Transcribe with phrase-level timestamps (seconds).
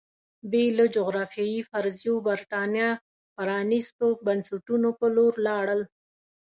[0.51, 2.89] بې له جغرافیوي فرضیو برېټانیا
[3.35, 5.81] پرانېستو بنسټونو په لور لاړل